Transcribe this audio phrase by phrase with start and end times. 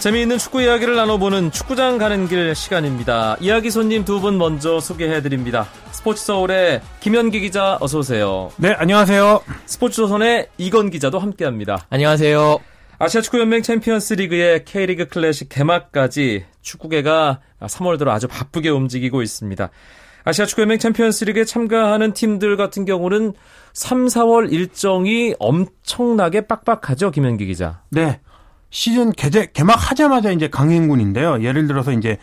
[0.00, 3.36] 재미있는 축구 이야기를 나눠보는 축구장 가는 길 시간입니다.
[3.40, 5.66] 이야기 손님 두 분 먼저 소개해드립니다.
[5.92, 8.50] 스포츠 서울의 김현기 기자 어서 오세요.
[8.56, 9.42] 네, 안녕하세요.
[9.66, 11.86] 스포츠 조선의 이건 기자도 함께합니다.
[11.90, 12.58] 안녕하세요.
[12.98, 19.68] 아시아 축구연맹 챔피언스 리그의 K리그 클래식 개막까지 축구계가 3월 들어 아주 바쁘게 움직이고 있습니다.
[20.24, 23.34] 아시아 축구연맹 챔피언스 리그에 참가하는 팀들 같은 경우는
[23.74, 27.82] 3, 4월 일정이 엄청나게 빡빡하죠, 김현기 기자.
[27.90, 28.20] 네.
[28.70, 31.42] 시즌 개제, 개막하자마자 이제 강행군인데요.
[31.42, 32.18] 예를 들어서 이제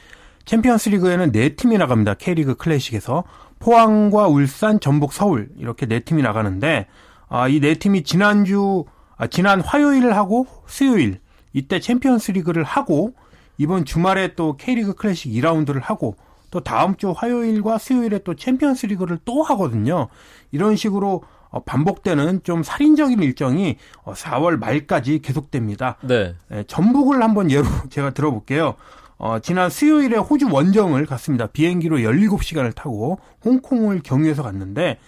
[0.45, 2.13] 챔피언스 리그에는 네 팀이 나갑니다.
[2.15, 3.23] K리그 클래식에서.
[3.59, 6.87] 포항과 울산, 전북, 서울 이렇게 네 팀이 나가는데
[7.27, 8.85] 아, 이 네 팀이 지난주
[9.17, 11.19] 아, 지난 화요일을 하고 수요일
[11.53, 13.13] 이때 챔피언스 리그를 하고
[13.57, 16.15] 이번 주말에 또 K리그 클래식 2라운드를 하고
[16.51, 20.07] 또 다음 주 화요일과 수요일에 또 챔피언스 리그를 또 하거든요.
[20.51, 21.27] 이런 식으로 어,
[21.65, 25.97] 반복되는 좀 살인적인 일정이 4월 어, 말까지 계속됩니다.
[26.01, 26.35] 네.
[26.49, 28.75] 네 전북을 한번 예로 제가 들어볼게요.
[29.17, 31.47] 어, 지난 수요일에 호주 원정을 갔습니다.
[31.47, 34.99] 비행기로 17시간을 타고 홍콩을 경유해서 갔는데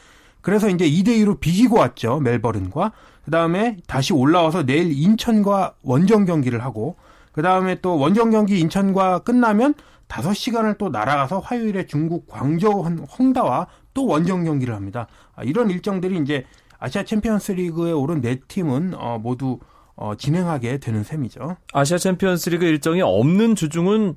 [0.42, 2.20] 그래서 이제 2대 2로 비기고 왔죠.
[2.20, 2.92] 멜버른과.
[3.26, 6.96] 그다음에 다시 올라와서 내일 인천과 원정 경기를 하고
[7.32, 9.76] 그다음에 또 원정 경기 인천과 끝나면
[10.10, 12.84] 5시간을 또 날아가서 화요일에 중국 광저우
[13.18, 15.08] 홍다와 또 원정 경기를 합니다.
[15.36, 16.46] 아, 이런 일정들이 이제
[16.80, 19.60] 아시아 챔피언스 리그에 오른 네 팀은 어, 모두
[19.96, 21.58] 어, 진행하게 되는 셈이죠.
[21.74, 24.16] 아시아 챔피언스 리그 일정이 없는 주중은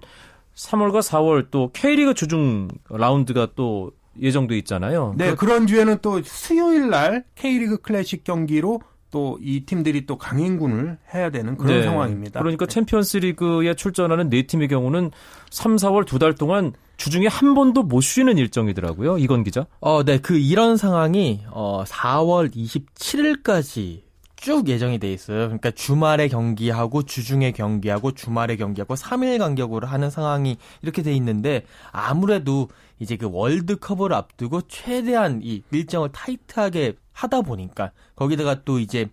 [0.55, 5.15] 3월과 4월 또 K리그 주중 라운드가 또 예정돼 있잖아요.
[5.17, 5.45] 네, 그...
[5.45, 8.81] 런 주에는 또 수요일 날 K리그 클래식 경기로
[9.13, 11.83] 또 이 팀들이 또 강행군을 해야 되는 그런 네.
[11.85, 12.41] 상황입니다.
[12.41, 12.75] 그러니까 네.
[12.75, 15.11] 챔피언스 리그에 출전하는 네 팀의 경우는
[15.51, 19.19] 3, 4월 두 달 동안 주중에 한 번도 못 쉬는 일정이더라고요.
[19.19, 19.67] 이건 기자.
[19.81, 20.19] 어, 네.
[20.19, 24.03] 그 이런 상황이 어 4월 27일까지
[24.43, 25.47] 쭉 예정이 돼 있어요.
[25.47, 32.69] 그러니까 주말에 경기하고 주중에 경기하고 주말에 경기하고 3일 간격으로 하는 상황이 이렇게 돼 있는데 아무래도
[32.99, 39.07] 이제 그 월드컵을 앞두고 최대한 이 일정을 타이트하게 하다 보니까 거기다가 또 이제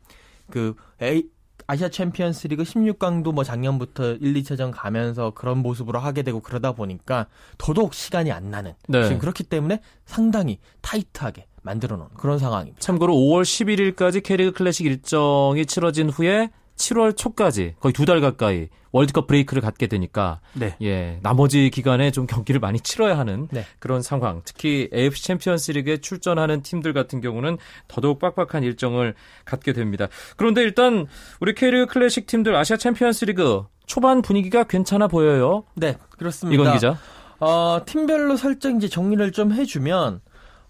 [0.50, 1.30] 그 A,
[1.68, 7.28] 아시아 챔피언스 리그 16강도 뭐 작년부터 1, 2차전 가면서 그런 모습으로 하게 되고 그러다 보니까
[7.60, 9.04] 더더욱 시간이 안 나는 네.
[9.04, 12.80] 지금 그렇기 때문에 상당히 타이트하게 만들어 놓은 그런 상황입니다.
[12.80, 19.28] 참고로 5월 11일까지 K리그 클래식 일정이 치러진 후에 7월 초까지 거의 두 달 가까이 월드컵
[19.28, 20.76] 브레이크를 갖게 되니까 네.
[20.82, 23.66] 예 나머지 기간에 좀 경기를 많이 치러야 하는 네.
[23.80, 24.42] 그런 상황.
[24.46, 29.14] 특히 AFC 챔피언스리그에 출전하는 팀들 같은 경우는 더더욱 빡빡한 일정을
[29.46, 30.08] 갖게 됩니다.
[30.38, 31.06] 그런데 일단
[31.40, 35.66] 우리 K리그 클래식 팀들 아시아 챔피언스리그 초반 분위기가 괜찮아 보여요.
[35.76, 36.62] 네, 그렇습니다.
[36.62, 36.98] 이건 기자.
[37.42, 40.22] 어, 팀별로 살짝 이제 정리를 좀 해주면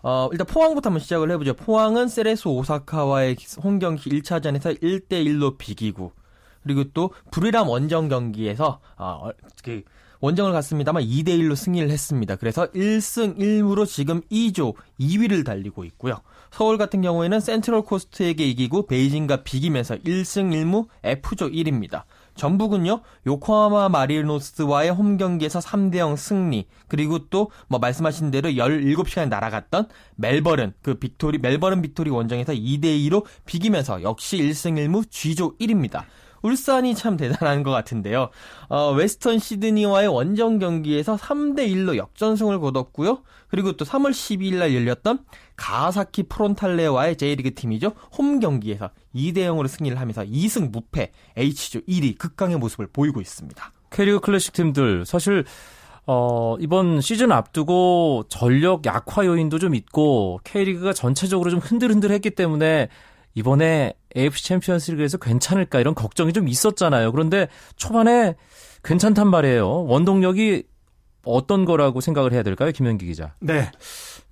[0.02, 1.54] 어, 일단 포항부터 한번 시작을 해보죠.
[1.54, 6.14] 포항은 세레소 오사카와의 홈 경기 1차전에서 1대1로 비기고,
[6.64, 9.30] 그리고 또 부리람 원정 경기에서, 어,
[9.64, 9.84] 그,
[10.22, 12.36] 원정을 갔습니다만 2대1로 승리를 했습니다.
[12.36, 16.20] 그래서 1승 1무로 지금 2조 2위를 달리고 있고요.
[16.52, 22.04] 서울 같은 경우에는 센트럴 코스트에게 이기고 베이징과 비기면서 1승 1무 F조 1입니다.
[22.40, 30.74] 전북은요, 요코하마 마리노스와의 홈 경기에서 3대0 승리, 그리고 또, 뭐, 말씀하신 대로 17시간에 날아갔던 멜버른,
[30.82, 36.06] 그 빅토리, 멜버른 빅토리 원정에서 2대2로 비기면서 역시 1승 1무 G조 1입니다.
[36.42, 38.30] 울산이 참 대단한 것 같은데요.
[38.68, 43.24] 어, 웨스턴 시드니와의 원정 경기에서 3대 1로 역전승을 거뒀고요.
[43.48, 45.20] 그리고 또 3월 12일 날 열렸던
[45.56, 47.94] 가와사키 프론탈레와의 J리그 팀이죠.
[48.18, 53.72] 홈 경기에서 2대 0으로 승리를 하면서 2승 무패 H조 1위 극강의 모습을 보이고 있습니다.
[53.90, 55.44] K리그 클래식 팀들 사실
[56.12, 62.90] 어, 이번 시즌 앞두고 전력 약화 요인도 좀 있고 K리그가 전체적으로 좀 흔들흔들했기 때문에
[63.34, 67.12] 이번에 AFC 챔피언스 리그에서 괜찮을까 이런 걱정이 좀 있었잖아요.
[67.12, 68.36] 그런데 초반에
[68.84, 69.86] 괜찮단 말이에요.
[69.86, 70.64] 원동력이
[71.26, 72.72] 어떤 거라고 생각을 해야 될까요?
[72.72, 73.34] 김현기 기자.
[73.40, 73.72] 네.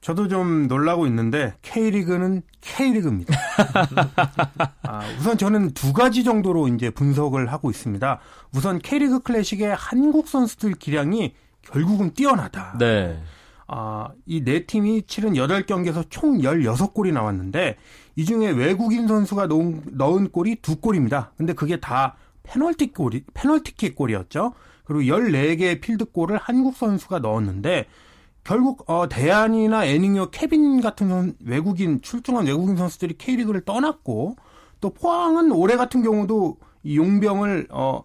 [0.01, 3.36] 저도 좀 놀라고 있는데 K리그는 K리그입니다.
[4.83, 8.19] 아, 우선 저는 두 가지 정도로 이제 분석을 하고 있습니다.
[8.54, 12.77] 우선 K리그 클래식의 한국 선수들 기량이 결국은 뛰어나다.
[12.80, 13.21] 네.
[13.68, 17.75] 아, 이 네 팀이 치른 8경기에서 총 16골이 나왔는데
[18.16, 21.34] 이 중에 외국인 선수가 넣은, 넣은 골이 두 골입니다.
[21.38, 24.54] 근데 그게 다 페널티 골이 페널티킥 골이었죠.
[24.86, 27.86] 그리고 14개의 필드골을 한국 선수가 넣었는데
[28.46, 34.38] 결국 어 대안이나 애닝요 케빈 같은 선, 외국인 출중한 외국인 선수들이 K리그를 떠났고
[34.80, 38.04] 또 포항은 올해 같은 경우도 이 용병을 어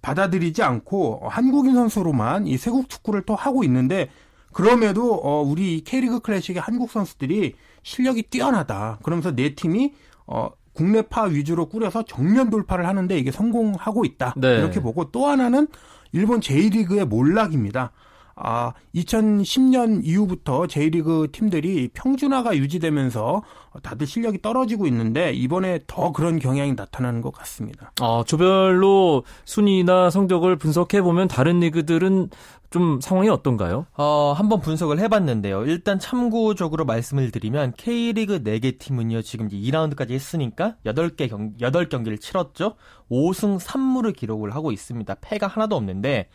[0.00, 4.08] 받아들이지 않고 한국인 선수로만 이 세국 축구를 또 하고 있는데
[4.54, 8.98] 그럼에도 어 우리 K리그 클래식의 한국 선수들이 실력이 뛰어나다.
[9.02, 9.92] 그러면서 네 팀이
[10.26, 14.34] 어 국내파 위주로 꾸려서 정면 돌파를 하는데 이게 성공하고 있다.
[14.36, 14.56] 네.
[14.56, 15.68] 이렇게 보고 또 하나는
[16.12, 17.92] 일본 J리그의 몰락입니다.
[18.36, 23.42] 아, 2010년 이후부터 J리그 팀들이 평준화가 유지되면서
[23.82, 27.92] 다들 실력이 떨어지고 있는데 이번에 더 그런 경향이 나타나는 것 같습니다.
[28.00, 32.30] 아, 조별로 순위나 성적을 분석해 보면 다른 리그들은
[32.70, 33.86] 좀 상황이 어떤가요?
[33.96, 35.64] 어, 한번 분석을 해봤는데요.
[35.66, 42.74] 일단 참고적으로 말씀을 드리면 K리그 4개 팀은요, 지금 이제 2라운드까지 했으니까 8개 경, 8경기를 치렀죠.
[43.12, 45.14] 5승 3무를 기록을 하고 있습니다.
[45.20, 46.28] 패가 하나도 없는데,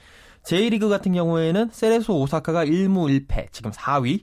[0.44, 4.22] J리그 같은 경우에는 세레소 오사카가 1무 1패, 지금 4위.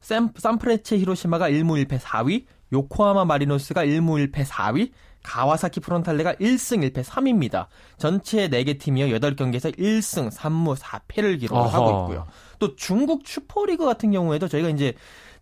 [0.00, 2.44] 샘, 산프레체 히로시마가 1무 1패 4위.
[2.72, 4.90] 요코하마 마리노스가 1무 1패 4위.
[5.22, 7.66] 가와사키 프론탈레가 1승 1패 3입니다.
[7.98, 9.06] 전체 4개 팀이요.
[9.18, 12.26] 8경기에서 1승 3무 4패를 기록을 하고 있고요.
[12.58, 14.94] 또 중국 슈퍼리그 같은 경우에도 저희가 이제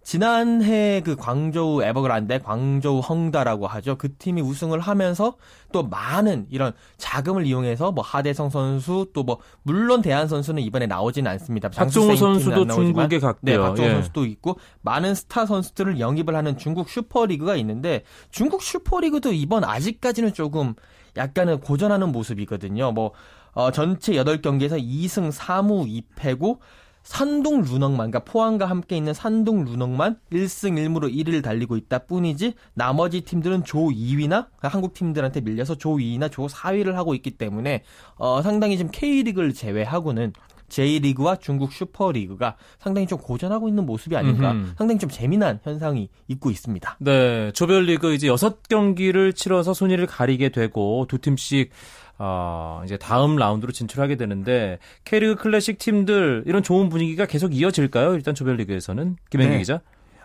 [0.07, 3.97] 지난해 그 광저우 에버그란데 광저우 헝다라고 하죠.
[3.99, 5.35] 그 팀이 우승을 하면서
[5.73, 11.29] 또 많은 이런 자금을 이용해서 뭐 하대성 선수 또 뭐 물론 대한 선수는 이번에 나오지는
[11.33, 11.69] 않습니다.
[11.69, 13.41] 박종우 선수도 중국에 갔고요.
[13.43, 13.95] 네, 박종우 예.
[13.95, 20.75] 선수도 있고 많은 스타 선수들을 영입을 하는 중국 슈퍼리그가 있는데 중국 슈퍼리그도 이번 아직까지는 조금
[21.17, 22.93] 약간은 고전하는 모습이거든요.
[22.93, 23.11] 뭐
[23.55, 26.59] 어, 전체 8경기에서 2승 3무 2패고
[27.07, 33.21] 산둥 루넝만, 그러니까 포항과 함께 있는 산둥 루넝만 1승 1무로 1위를 달리고 있다 뿐이지 나머지
[33.21, 37.85] 팀들은 조 2위나 그러니까 한국 팀들한테 밀려서 조 2위나 조 4위를 하고 있기 때문에
[38.17, 40.33] 어, 상당히 지금 K리그를 제외하고는
[40.69, 44.75] J리그와 중국 슈퍼리그가 상당히 좀 고전하고 있는 모습이 아닌가 음흠.
[44.79, 46.97] 상당히 좀 재미난 현상이 있고 있습니다.
[47.01, 51.71] 네, 조별리그 이제 6경기를 치러서 순위를 가리게 되고 두 팀씩
[52.19, 58.15] 어, 이제 다음 라운드로 진출하게 되는데 K리그 클래식 팀들 이런 좋은 분위기가 계속 이어질까요?
[58.15, 59.59] 일단 조별리그에서는 김현기 네.
[59.59, 59.81] 기자.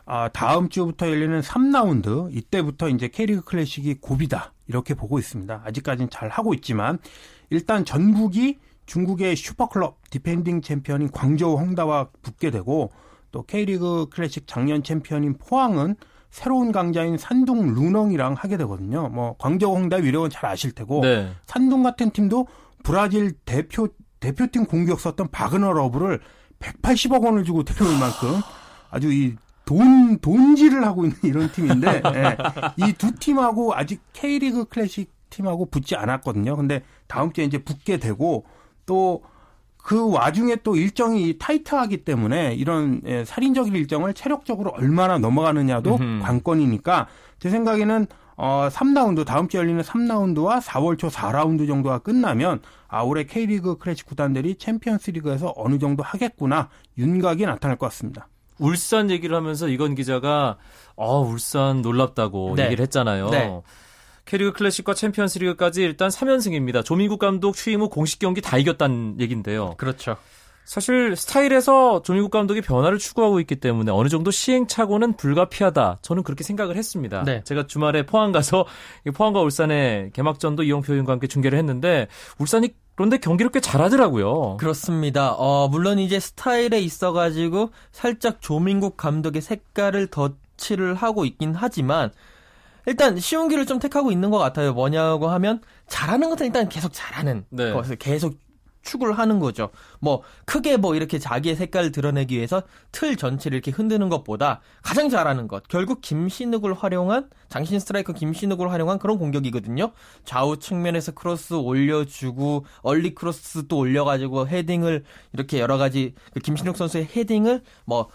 [0.06, 5.64] 아, 다음 주부터 열리는 3라운드 이때부터 이제 K리그 클래식이 고비다 이렇게 보고 있습니다.
[5.66, 6.98] 아직까지는 잘 하고 있지만
[7.50, 12.92] 일단 전북이 중국의 super club defending 챔피언인 광저우 헝다와 붙게 되고
[13.32, 15.96] 또 K리그 클래식 작년 챔피언인 포항은
[16.30, 19.10] 새로운 강자인 산둥 루넝이랑 하게 되거든요.
[19.10, 21.32] 뭐 광저우 헝다 위력은 잘 아실 테고 네.
[21.46, 22.48] 산둥 같은 팀도
[22.84, 23.88] 브라질 대표
[24.20, 26.20] 대표팀 공격수였던 바그너 러브를
[26.60, 28.40] 180억 원을 주고 데려올 만큼
[28.90, 29.36] 아주 이
[29.66, 32.38] 돈, 돈질을 하고 있는 이런 팀인데, 예.
[32.78, 36.56] 이 두 팀하고 아직 K리그 클래식 팀하고 붙지 않았거든요.
[36.58, 38.46] 근데 다음 주에 이제 붙게 되고,
[38.92, 39.22] 또
[39.84, 46.24] 그 와중에 또 일정이 타이트하기 때문에 이런 예, 살인적인 일정을 체력적으로 얼마나 넘어가느냐도 음흠.
[46.24, 47.08] 관건이니까
[47.40, 48.08] 제 생각에는
[48.38, 54.06] 어 3라운드 다음 주에 열리는 3라운드와 4월 초 4라운드 정도가 끝나면 아 올해 K리그 클래식
[54.06, 58.28] 구단들이 챔피언스 리그에서 어느 정도 하겠구나 윤곽이 나타날 것 같습니다.
[58.60, 60.58] 울산 얘기를 하면서 이건 기자가
[60.96, 62.66] 어 울산 놀랍다고 네.
[62.66, 63.30] 얘기를 했잖아요.
[63.30, 63.62] 네.
[64.26, 66.86] K리그 클래식과 챔피언스 리그까지 일단 3연승입니다.
[66.86, 69.76] 조민국 감독 취임 후 공식 경기 다 이겼다는 얘긴데요.
[69.78, 70.18] 그렇죠.
[70.64, 76.00] 사실 스타일에서 조민국 감독이 변화를 추구하고 있기 때문에 어느 정도 시행착오는 불가피하다.
[76.02, 77.24] 저는 그렇게 생각을 했습니다.
[77.24, 77.44] 네.
[77.44, 78.66] 제가 주말에 포항 가서
[79.14, 84.58] 포항과 울산의 개막전도 이용표 위원과 함께 중계를 했는데 울산이 그런데 경기를 꽤 잘하더라고요.
[84.58, 85.34] 그렇습니다.
[85.34, 92.12] 어, 물론 이제 스타일에 있어가지고 살짝 조민국 감독의 색깔을 덧칠을 하고 있긴 하지만
[92.86, 94.74] 일단 쉬운 길을 좀 택하고 있는 것 같아요.
[94.74, 97.72] 뭐냐고 하면 잘하는 것은 일단 계속 잘하는 네.
[97.74, 98.36] 것을 계속
[98.84, 99.70] 추구를 하는 거죠.
[100.00, 105.48] 뭐 크게 뭐 이렇게 자기의 색깔을 드러내기 위해서 틀 전체를 이렇게 흔드는 것보다 가장 잘하는
[105.48, 109.92] 것 결국 김신욱을 활용한 장신 스트라이커 김신욱을 활용한 그런 공격이거든요.
[110.26, 117.10] 좌우 측면에서 크로스 올려주고 early 크로스 또 올려가지고 헤딩을 이렇게 여러 가지 그 김신욱 선수의
[117.16, 118.10] 헤딩을 뭐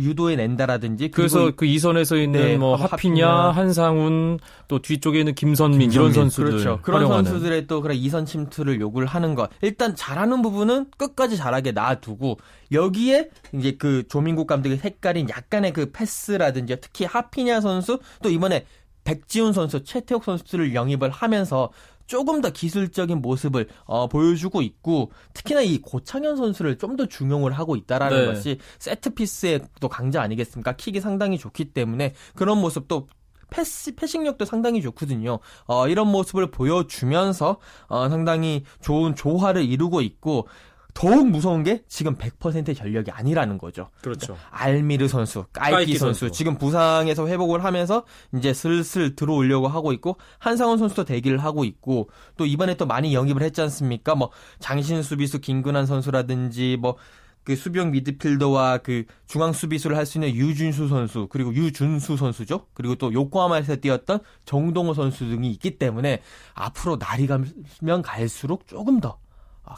[0.00, 5.90] 유도해 낸다라든지 그래서 그 이선에서 있는 네, 뭐 하피냐, 하피냐, 한상운 또 뒤쪽에 있는 김선민,
[5.90, 6.78] 김선민 이런 선수들 그렇죠.
[6.82, 7.30] 그런 활용하는.
[7.30, 12.38] 선수들의 또 그런 이선 침투를 요구를 하는 것 일단 잘하는 부분은 끝까지 잘하게 놔두고
[12.72, 18.64] 여기에 이제 그 조민국 감독의 색깔인 약간의 그 패스라든지 특히 하피냐 선수 또 이번에
[19.04, 21.70] 백지훈 선수, 최태욱 선수를 영입을 하면서
[22.10, 27.76] 조금 더 기술적인 모습을 어, 보여주고 있고 특히나 이 고창현 선수를 좀 더 중용을 하고
[27.76, 28.26] 있다라는 네.
[28.26, 30.72] 것이 set piece의 또 강자 아니겠습니까?
[30.72, 33.06] 킥이 상당히 좋기 때문에 그런 모습도
[33.48, 35.38] 패스, passing력도 상당히 좋거든요.
[35.66, 40.48] 어, 이런 모습을 보여주면서 어, 상당히 좋은 조화를 이루고 있고
[40.94, 43.90] 더욱 무서운 게 지금 100%의 전력이 아니라는 거죠.
[44.02, 44.34] 그렇죠.
[44.34, 48.04] 그러니까 알미르 선수, 까이키, 까이키 선수, 선수, 지금 부상에서 회복을 하면서
[48.34, 53.42] 이제 슬슬 들어오려고 하고 있고 한상원 선수도 대기를 하고 있고 또 이번에 또 많이 영입을
[53.42, 54.14] 했지 않습니까?
[54.14, 60.88] 뭐 장신 수비수 김근환 선수라든지 뭐그 수비형 미드필더와 그 중앙 수비수를 할 수 있는 유준수
[60.88, 62.66] 선수 그리고 유준수 선수죠.
[62.74, 66.22] 그리고 또 요코하마에서 뛰었던 정동호 선수 등이 있기 때문에
[66.54, 69.18] 앞으로 날이 가면 갈수록 조금 더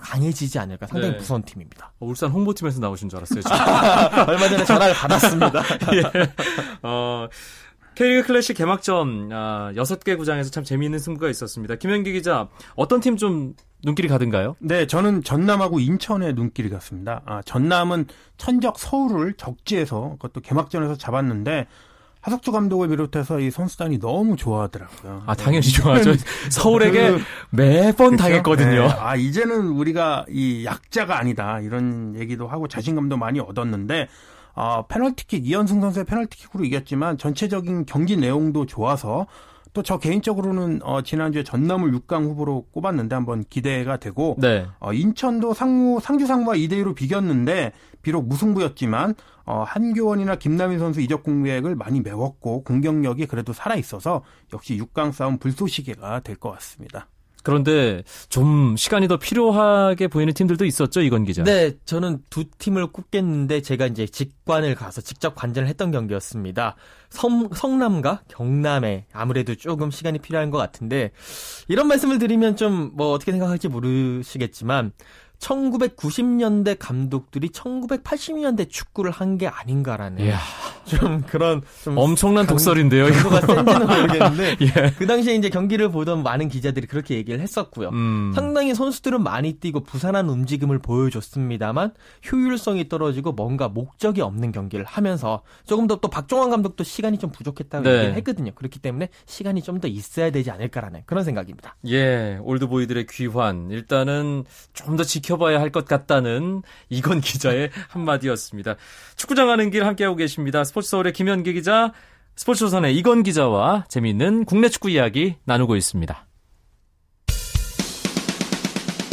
[0.00, 1.18] 강해지지 않을까 상당히 네.
[1.18, 1.92] 무서운 팀입니다.
[2.00, 3.42] 어, 울산 홍보팀에서 나오신 줄 알았어요.
[4.28, 5.62] 얼마 전에 전화를 받았습니다.
[5.94, 6.02] 예.
[6.82, 7.28] 어,
[7.94, 11.76] K리그 클래식 개막전 아, 6개 구장에서 참 재미있는 승부가 있었습니다.
[11.76, 14.54] 김현기 기자, 어떤 팀 좀 눈길이 가든가요?
[14.60, 17.22] 네, 저는 전남하고 인천에 눈길이 갔습니다.
[17.26, 18.06] 아, 전남은
[18.36, 21.66] 천적 서울을 적지에서 그것도 개막전에서 잡았는데
[22.22, 25.24] 하석주 감독을 비롯해서 이 선수단이 너무 좋아하더라고요.
[25.26, 26.14] 아 당연히 좋아하죠.
[26.50, 28.16] 서울에게 그, 매번 그렇죠?
[28.22, 28.86] 당했거든요.
[28.86, 28.94] 네.
[28.98, 34.08] 아 이제는 우리가 이 약자가 아니다 이런 얘기도 하고 자신감도 많이 얻었는데
[34.54, 39.26] 어, 페널티킥 이현승 선수의 페널티킥으로 이겼지만 전체적인 경기 내용도 좋아서
[39.74, 44.66] 또 저 개인적으로는 어, 지난주에 전남을 6강 후보로 꼽았는데 한번 기대가 되고 네.
[44.80, 49.14] 어, 인천도 상무 상주 상무와 2대 2로 비겼는데 비록 무승부였지만
[49.44, 55.38] 어, 한교원이나 김남인 선수 이적 공백을 많이 메웠고 공격력이 그래도 살아 있어서 역시 6강 싸움
[55.38, 57.08] 불쏘시개가 될 것 같습니다.
[57.42, 61.42] 그런데 좀 시간이 더 필요하게 보이는 팀들도 있었죠, 이건 기자.
[61.44, 66.76] 네, 저는 두 팀을 꼽겠는데 제가 이제 직관을 가서 직접 관전을 했던 경기였습니다.
[67.10, 71.10] 성, 성남과 경남에 아무래도 조금 시간이 필요한 것 같은데
[71.68, 74.92] 이런 말씀을 드리면 좀 뭐 어떻게 생각할지 모르시겠지만
[75.38, 80.38] 1990년대 감독들이 1980년대 축구를 한 게 아닌가라는 이야.
[80.98, 83.08] 좀 그런 좀 엄청난 강, 독설인데요.
[83.08, 84.92] 이거가 센지는 모르겠는데 예.
[84.98, 87.88] 그 당시에 이제 경기를 보던 많은 기자들이 그렇게 얘기를 했었고요.
[87.88, 88.32] 음.
[88.34, 91.92] 상당히 선수들은 많이 뛰고 부산한 움직임을 보여줬습니다만
[92.30, 97.84] 효율성이 떨어지고 뭔가 목적이 없는 경기를 하면서 조금 더 또 박종환 감독도 시간이 좀 부족했다고
[97.84, 97.94] 네.
[97.94, 98.52] 얘기를 했거든요.
[98.54, 101.76] 그렇기 때문에 시간이 좀 더 있어야 되지 않을까라는 그런 생각입니다.
[101.86, 104.44] 예, 올드보이들의 귀환 일단은
[104.74, 108.76] 좀 더 지켜 지켜봐야 할 것 같다는 이건 기자의 한마디였습니다.
[109.16, 110.64] 축구장 가는 길 함께하고 계십니다.
[110.64, 111.92] 스포츠 서울의 김현기 기자,
[112.36, 116.26] 스포츠 조선의 이건 기자와 재미있는 국내 축구 이야기 나누고 있습니다.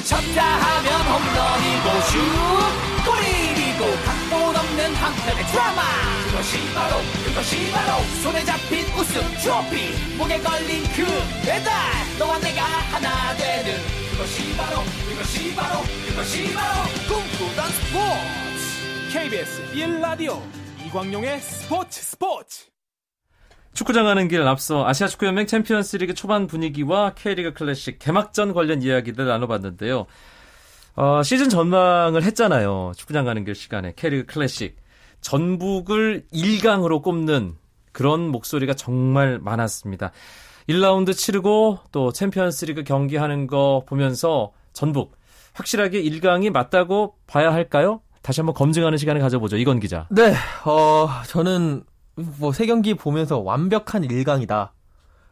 [0.05, 2.17] 쳤다 하면 홈런이고 슛
[3.05, 5.81] 골이고 각본 없는 한편의 드라마.
[6.25, 6.95] 그것이 바로
[7.25, 10.17] 그것이 바로 손에 잡힌 우승 트로피.
[10.17, 11.05] 목에 걸린 그
[11.45, 11.73] 배달
[12.17, 13.77] 너와 내가 하나 되는.
[14.11, 18.49] 그것이 바로 그것이 바로 그것이 바로 꿈꾸던 스포츠.
[19.11, 20.39] KBS 1라디오
[20.89, 22.65] 이광용의 스포츠 스포츠
[23.73, 30.07] 축구장 가는 길 앞서 아시아 축구연맹 챔피언스리그 초반 분위기와 K리그 클래식 개막전 관련 이야기들 나눠봤는데요.
[30.95, 32.93] 어, 시즌 전망을 했잖아요.
[32.97, 34.77] 축구장 가는 길 시간에 K리그 클래식
[35.21, 37.55] 전북을 1강으로 꼽는
[37.91, 40.11] 그런 목소리가 정말 많았습니다.
[40.67, 45.15] 1라운드 치르고 또 챔피언스리그 경기하는 거 보면서 전북
[45.53, 48.01] 확실하게 1강이 맞다고 봐야 할까요?
[48.21, 49.57] 다시 한번 검증하는 시간을 가져보죠.
[49.57, 50.07] 이건 기자.
[50.09, 50.33] 네,
[50.65, 51.83] 어, 저는
[52.39, 54.69] 뭐 세 경기 보면서 완벽한 1강이다.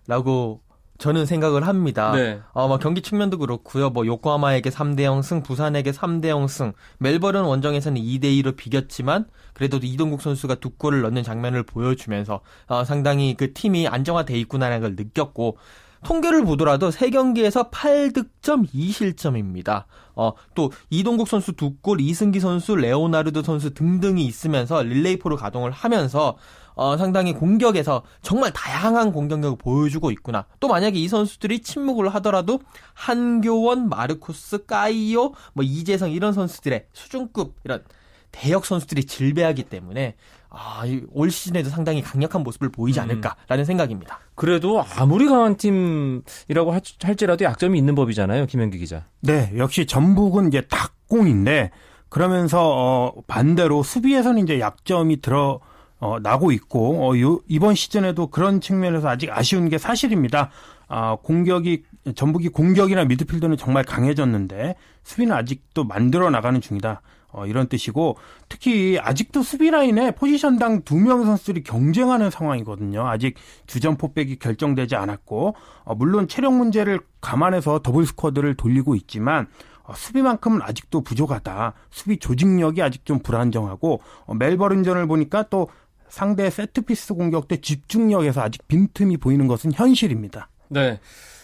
[0.07, 0.61] 라고
[0.99, 2.11] 저는 생각을 합니다.
[2.13, 2.39] 네.
[2.53, 3.89] 어, 뭐 경기 측면도 그렇고요.
[3.91, 6.73] 뭐 요코하마에게 3대 0 승, 부산에게 3대 0 승.
[6.99, 13.35] 멜버른 원정에서는 2대 2로 비겼지만 그래도 이동국 선수가 두 골을 넣는 장면을 보여주면서 어, 상당히
[13.35, 15.57] 그 팀이 안정화돼 있구나라는 걸 느꼈고
[16.03, 19.85] 통계를 보더라도 3경기에서 8득점 2실점입니다.
[20.15, 26.37] 어, 또 이동국 선수 두 골, 이승기 선수, 레오나르도 선수 등등이 있으면서 릴레이포를 가동을 하면서
[26.77, 30.45] 어, 상당히 공격에서 정말 다양한 공격력을 보여주고 있구나.
[30.59, 32.59] 또 만약에 이 선수들이 침묵을 하더라도
[32.93, 37.83] 한교원, 마르코스, 까이오, 뭐 이재성 이런 선수들의 수준급 이런
[38.31, 40.15] 대역 선수들이 질배하기 때문에
[40.59, 43.03] 아, 올 시즌에도 상당히 강력한 모습을 보이지 음.
[43.03, 43.65] 않을까라는 음.
[43.65, 44.19] 생각입니다.
[44.33, 49.05] 그래도 아무리 강한 팀이라고 할지라도 약점이 있는 법이잖아요, 김현기 기자.
[49.21, 51.71] 네, 역시 전북은 이제 닭공인데
[52.09, 55.59] 그러면서 어, 반대로 수비에서는 이제 약점이 들어
[55.99, 60.49] 어, 나고 있고 어, 요, 이번 시즌에도 그런 측면에서 아직 아쉬운 게 사실입니다.
[60.87, 61.83] 아, 공격이
[62.15, 67.01] 전북이 공격이나 미드필더는 정말 강해졌는데 수비는 아직도 만들어 나가는 중이다.
[67.31, 68.17] 어, 이런 뜻이고
[68.49, 73.07] 특히 아직도 수비 라인에 포지션당 두 명 선수들이 경쟁하는 상황이거든요.
[73.07, 73.35] 아직
[73.67, 79.47] 주전 포백이 결정되지 않았고 어, 물론 체력 문제를 감안해서 더블 squad를 돌리고 있지만
[79.83, 81.73] 어, 수비만큼은 아직도 부족하다.
[81.91, 85.69] 수비 조직력이 아직 좀 불안정하고 어, 멜버른전을 보니까 또
[86.09, 90.49] 상대 세트피스 공격 때 집중력에서 아직 빈틈이 보이는 것은 현실입니다.
[90.69, 90.99] 네.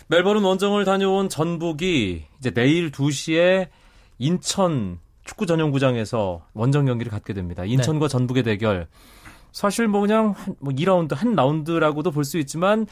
[0.07, 3.67] 멜버른 원정을 다녀온 전북이 이제 내일 2시에
[4.19, 7.63] 인천 축구 전용구장에서 원정 경기를 갖게 됩니다.
[7.65, 8.11] 인천과 네.
[8.11, 8.87] 전북의 대결.
[9.51, 12.87] 사실 뭐 그냥 뭐 2라운드 한 라운드라고도 볼 수 있지만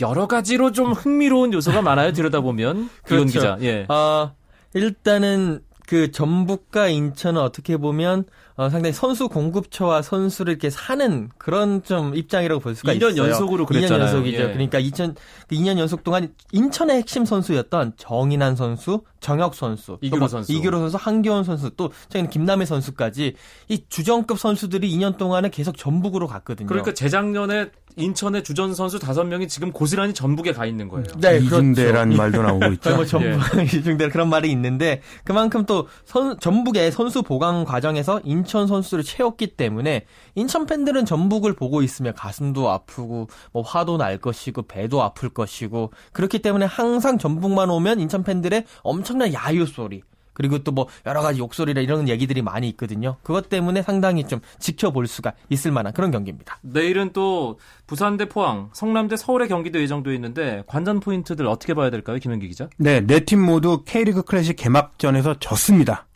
[0.00, 2.12] 여러 가지로 좀 흥미로운 요소가 많아요.
[2.12, 3.24] 들여다보면 그렇죠.
[3.26, 3.58] 기자.
[3.62, 3.84] 예.
[3.88, 4.32] 아,
[4.74, 8.24] 일단은 그 전북과 인천은 어떻게 보면
[8.56, 13.30] 어, 상당히 선수 공급처와 선수를 이렇게 사는 그런 좀 입장이라고 볼 수가 2년 있어요.
[13.30, 13.98] 연속으로 그랬잖아요.
[13.98, 14.42] 2년 연속이죠.
[14.42, 14.46] 예.
[14.52, 15.16] 그러니까 2000
[15.50, 21.42] 2년 연속 동안 인천의 핵심 선수였던 정인환 선수, 정혁 선수, 이규로 선수, 이규로 선수, 한기원
[21.42, 23.34] 선수, 또 최근 김남희 선수까지
[23.68, 26.68] 이 주전급 선수들이 2년 동안에 계속 전북으로 갔거든요.
[26.68, 31.06] 그러니까 재작년에 인천의 주전 선수 5명이 지금 고스란히 전북에 가 있는 거예요.
[31.18, 32.16] 네, 이중대란 그렇죠.
[32.16, 32.96] 말도 나오고 있죠.
[32.96, 33.64] 뭐 전북 예.
[33.64, 40.06] 이중대 그런 말이 있는데 그만큼 또 선, 전북의 선수 보강 과정에서 인천 선수를 채웠기 때문에
[40.34, 46.40] 인천 팬들은 전북을 보고 있으면 가슴도 아프고 뭐 화도 날 것이고 배도 아플 것이고 그렇기
[46.40, 50.02] 때문에 항상 전북만 오면 인천 팬들의 엄청난 야유 소리
[50.34, 53.16] 그리고 또 뭐 여러 가지 욕설이나 이런 얘기들이 많이 있거든요.
[53.22, 56.58] 그것 때문에 상당히 좀 지켜볼 수가 있을 만한 그런 경기입니다.
[56.62, 61.90] 내일은 또 부산 대 포항, 성남 대 서울의 경기도 예정돼 있는데 관전 포인트들 어떻게 봐야
[61.90, 62.68] 될까요, 김현기 기자?
[62.76, 66.06] 네, 네 팀 모두 K리그 클래식 개막전에서 졌습니다.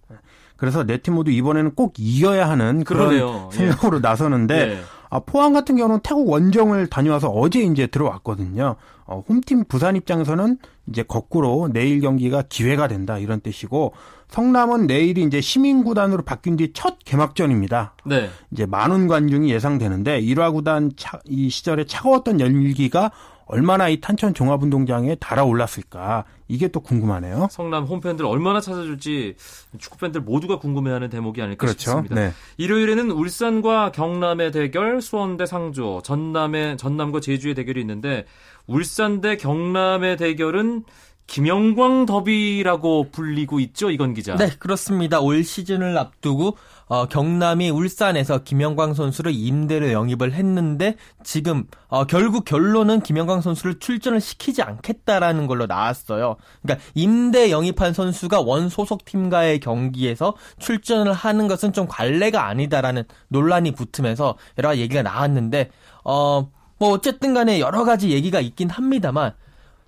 [0.56, 3.48] 그래서 네 팀 모두 이번에는 꼭 이겨야 하는 그런 그러네요.
[3.54, 4.00] 생각으로 예.
[4.00, 4.82] 나서는데 예.
[5.10, 8.76] 아, 포항 같은 경우는 태국 원정을 다녀와서 어제 이제 들어왔거든요.
[9.06, 13.94] 어, 홈팀 부산 입장에서는 이제 거꾸로 내일 경기가 기회가 된다 이런 뜻이고
[14.28, 17.94] 성남은 내일이 이제 시민 구단으로 바뀐 뒤 첫 개막전입니다.
[18.04, 18.28] 네.
[18.50, 23.10] 이제 만원 관중이 예상되는데 1화 구단 차, 이 시절에 차가웠던 열기가
[23.48, 27.48] 얼마나 이 탄천 종합운동장에 달아올랐을까 이게 또 궁금하네요.
[27.50, 29.36] 성남 홈팬들 얼마나 찾아줄지
[29.78, 31.78] 축구팬들 모두가 궁금해하는 대목이 아닐까 그렇죠?
[31.78, 32.14] 싶습니다.
[32.14, 32.32] 네.
[32.58, 38.26] 일요일에는 울산과 경남의 대결, 수원 대 상조, 전남의 전남과 제주의 대결이 있는데
[38.66, 40.84] 울산 대 경남의 대결은
[41.26, 44.34] 김영광 더비라고 불리고 있죠, 이건 기자.
[44.36, 45.20] 네, 그렇습니다.
[45.20, 46.56] 올 시즌을 앞두고
[46.88, 54.20] 어, 경남이 울산에서 김영광 선수를 임대를 영입을 했는데 지금 어, 결국 결론은 김영광 선수를 출전을
[54.20, 56.36] 시키지 않겠다라는 걸로 나왔어요.
[56.62, 63.72] 그러니까 임대 영입한 선수가 원 소속 팀과의 경기에서 출전을 하는 것은 좀 관례가 아니다라는 논란이
[63.72, 65.70] 붙으면서 여러 가지 얘기가 나왔는데
[66.04, 69.34] 어, 뭐 어쨌든 간에 여러 가지 얘기가 있긴 합니다만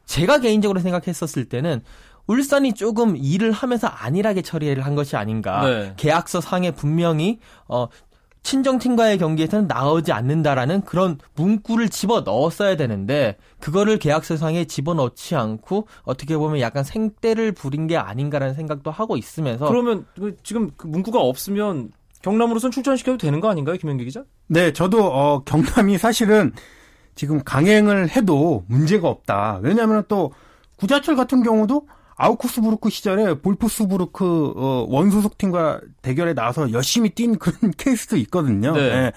[0.04, 1.82] 제가 개인적으로 생각했었을 때는
[2.26, 5.64] 울산이 조금 일을 하면서 안일하게 처리를 한 것이 아닌가.
[5.64, 5.94] 네.
[5.96, 7.88] 계약서 상에 분명히 어
[8.42, 16.36] 친정팀과의 경기에서는 나오지 않는다라는 그런 문구를 집어 넣었어야 되는데 그거를 계약서상에 집어 넣지 않고 어떻게
[16.36, 21.92] 보면 약간 생떼를 부린 게 아닌가라는 생각도 하고 있으면서 그러면 그 지금 그 문구가 없으면
[22.22, 24.24] 경남으로선 출전시켜도 되는 거 아닌가요, 김현기 기자?
[24.46, 26.52] 네, 저도 어 경남이 사실은
[27.14, 29.60] 지금 강행을 해도 문제가 없다.
[29.62, 30.32] 왜냐하면 또
[30.76, 31.86] 구자철 같은 경우도
[32.20, 38.72] 아우쿠스부르크 시절에 볼프스부르크 어, 원소속 팀과 대결에 나와서 열심히 뛴 그런 케이스도 있거든요.
[38.72, 38.80] 네.
[38.88, 39.12] 네.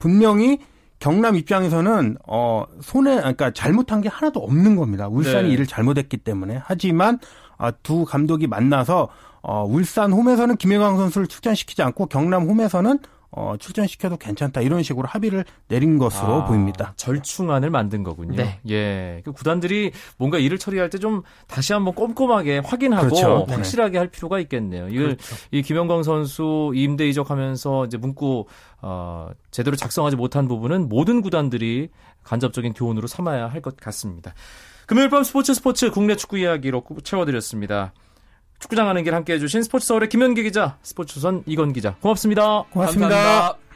[0.00, 0.58] 분명히
[0.98, 5.06] 경남 입장에서는 어 손에 그러니까 잘못한 게 하나도 없는 겁니다.
[5.06, 5.54] 울산이 네.
[5.54, 7.20] 일을 잘못했기 때문에 하지만
[7.56, 9.08] 아, 두 감독이 만나서
[9.40, 12.98] 어 울산 홈에서는 김혜광 선수를 출전시키지 않고 경남 홈에서는
[13.30, 16.94] 어, 출전시켜도 괜찮다 이런 식으로 합의를 내린 것으로 아, 보입니다.
[16.96, 18.36] 절충안을 만든 거군요.
[18.36, 18.58] 네.
[18.70, 23.44] 예, 그 구단들이 뭔가 일을 처리할 때 좀 다시 한번 꼼꼼하게 확인하고 그렇죠.
[23.48, 23.54] 네.
[23.54, 23.98] 확실하게 네.
[23.98, 24.88] 할 필요가 있겠네요.
[24.88, 25.36] 이걸 그렇죠.
[25.50, 28.46] 이 김영광 선수 임대 이적하면서 이제 문구
[28.82, 31.90] 어, 제대로 작성하지 못한 부분은 모든 구단들이
[32.24, 34.34] 간접적인 교훈으로 삼아야 할 것 같습니다.
[34.86, 37.92] 금요일 밤 스포츠 스포츠 국내 축구 이야기로 채워드렸습니다.
[38.58, 41.94] 축구장 하는 길 함께 해 주신 스포츠 서울의 김현기 기자, 스포츠선 이건 기자.
[42.00, 42.64] 고맙습니다.
[42.70, 43.08] 고맙습니다.
[43.08, 43.67] 감사합니다.